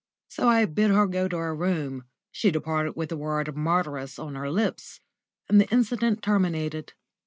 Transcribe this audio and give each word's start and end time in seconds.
So 0.29 0.49
I 0.49 0.65
bid 0.65 0.89
her 0.89 1.05
go 1.05 1.27
to 1.27 1.37
her 1.37 1.55
room; 1.55 2.05
she 2.31 2.49
departed 2.49 2.93
with 2.95 3.09
the 3.09 3.17
word 3.17 3.55
"murderess" 3.55 4.17
on 4.17 4.33
her 4.33 4.49
lips, 4.49 4.99
and 5.47 5.61
the 5.61 5.69
incident 5.69 6.23
terminated. 6.23 6.93